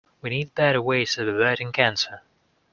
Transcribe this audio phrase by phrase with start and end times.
[0.23, 2.23] We need better ways of averting cancer.